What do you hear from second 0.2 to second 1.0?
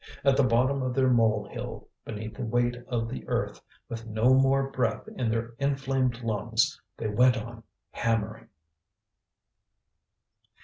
At the bottom of